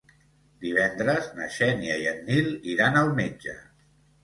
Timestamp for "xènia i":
1.57-2.09